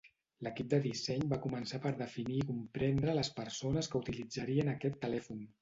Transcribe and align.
L'equip 0.45 0.69
de 0.73 0.79
disseny 0.85 1.25
va 1.33 1.39
començar 1.43 1.81
per 1.83 1.91
definir 2.01 2.39
i 2.39 2.47
comprendre 2.53 3.17
les 3.21 3.33
persones 3.43 3.93
que 3.93 4.03
utilitzarien 4.07 4.77
aquest 4.77 5.03
telèfon. 5.09 5.49